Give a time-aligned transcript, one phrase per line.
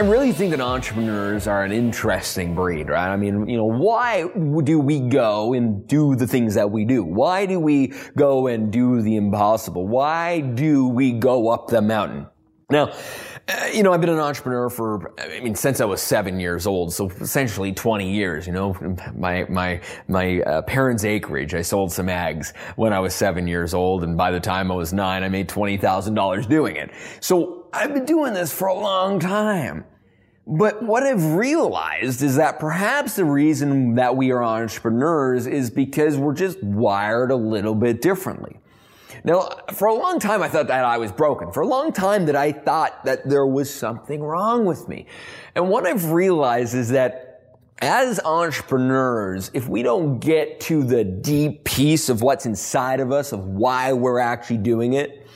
[0.00, 3.12] really think that entrepreneurs are an interesting breed, right?
[3.12, 4.28] I mean, you know, why
[4.64, 7.04] do we go and do the things that we do?
[7.04, 9.86] Why do we go and do the impossible?
[9.86, 12.26] Why do we go up the mountain?
[12.72, 12.90] Now,
[13.48, 16.66] uh, you know, I've been an entrepreneur for, I mean, since I was seven years
[16.66, 18.74] old, so essentially 20 years, you know,
[19.14, 23.74] my, my, my uh, parents' acreage, I sold some eggs when I was seven years
[23.74, 26.90] old, and by the time I was nine, I made $20,000 doing it.
[27.20, 29.84] So I've been doing this for a long time.
[30.46, 36.16] But what I've realized is that perhaps the reason that we are entrepreneurs is because
[36.16, 38.61] we're just wired a little bit differently.
[39.24, 41.52] Now, for a long time, I thought that I was broken.
[41.52, 45.06] For a long time, that I thought that there was something wrong with me.
[45.54, 47.32] And what I've realized is that
[47.80, 53.32] as entrepreneurs, if we don't get to the deep piece of what's inside of us,
[53.32, 55.26] of why we're actually doing it,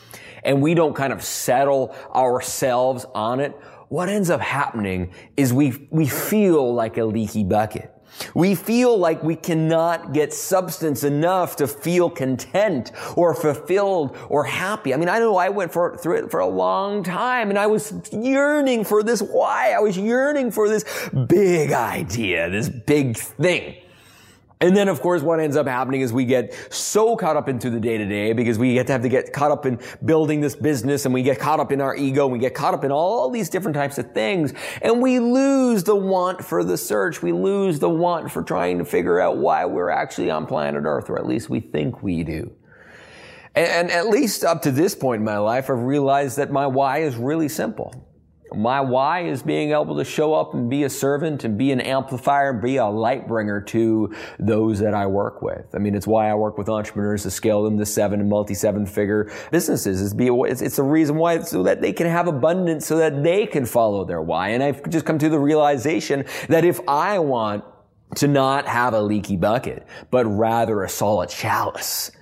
[0.45, 3.53] and we don't kind of settle ourselves on it,
[3.89, 7.93] what ends up happening is we, we feel like a leaky bucket.
[8.35, 14.95] We feel like we cannot get substance enough to feel content or fulfilled or happy.
[14.95, 17.67] I mean, I know I went for, through it for a long time and I
[17.67, 19.73] was yearning for this why.
[19.73, 20.85] I was yearning for this
[21.29, 23.77] big idea, this big thing.
[24.59, 27.69] And then, of course, what ends up happening is we get so caught up into
[27.69, 30.41] the day to day because we get to have to get caught up in building
[30.41, 32.83] this business and we get caught up in our ego and we get caught up
[32.83, 37.21] in all these different types of things and we lose the want for the search.
[37.21, 41.11] We lose the want for trying to figure out why we're actually on planet Earth,
[41.11, 42.51] or at least we think we do.
[43.55, 46.99] And, at least up to this point in my life, I've realized that my why
[46.99, 48.06] is really simple.
[48.53, 51.81] My why is being able to show up and be a servant and be an
[51.81, 55.67] amplifier and be a light bringer to those that I work with.
[55.75, 58.55] I mean, it's why I work with entrepreneurs to scale them to seven and multi
[58.55, 60.01] seven figure businesses.
[60.01, 63.23] It's, be, it's, it's a reason why, so that they can have abundance so that
[63.23, 64.51] they can follow their why.
[64.51, 67.65] And I've just come to the realization that if I want
[68.17, 72.13] to not have a leaky bucket, but rather a solid chalice,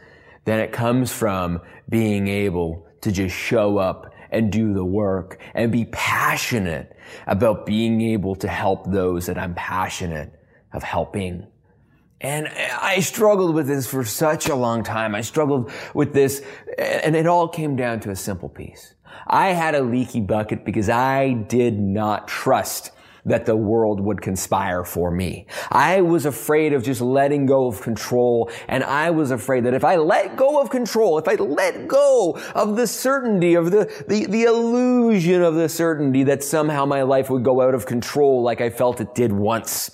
[0.45, 5.71] then it comes from being able to just show up and do the work and
[5.71, 6.97] be passionate
[7.27, 10.33] about being able to help those that I'm passionate
[10.73, 11.47] of helping.
[12.21, 15.15] And I struggled with this for such a long time.
[15.15, 16.43] I struggled with this
[16.79, 18.95] and it all came down to a simple piece.
[19.27, 22.91] I had a leaky bucket because I did not trust
[23.25, 25.47] that the world would conspire for me.
[25.71, 28.51] I was afraid of just letting go of control.
[28.69, 32.39] And I was afraid that if I let go of control, if I let go
[32.55, 37.31] of the certainty of the, the, the illusion of the certainty that somehow my life
[37.31, 39.91] would go out of control like I felt it did once,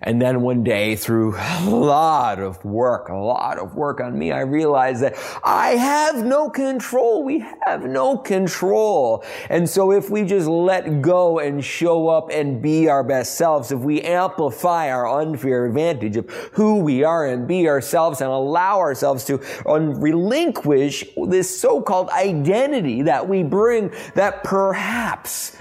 [0.00, 4.32] and then one day through a lot of work, a lot of work on me,
[4.32, 7.24] I realized that I have no control.
[7.24, 9.24] We have no control.
[9.48, 13.72] And so if we just let go and show up and be our best selves,
[13.72, 18.78] if we amplify our unfair advantage of who we are and be ourselves and allow
[18.78, 25.56] ourselves to relinquish this so-called identity that we bring, that perhaps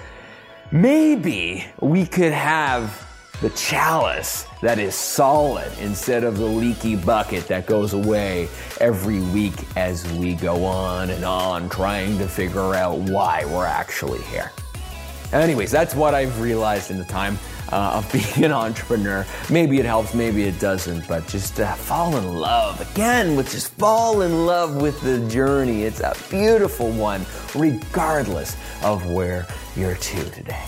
[0.72, 3.07] maybe we could have
[3.42, 8.50] the chalice that is solid instead of the leaky bucket that goes away
[8.82, 14.22] every week as we go on and on trying to figure out why we're actually
[14.24, 14.52] here.
[15.34, 17.38] Anyways, that's what I've realized in the time
[17.72, 19.26] uh, of being an entrepreneur.
[19.52, 23.72] Maybe it helps, maybe it doesn't, but just uh, fall in love again with just
[23.74, 25.84] fall in love with the journey.
[25.84, 29.46] It's a beautiful one, regardless of where
[29.76, 30.64] you're to today.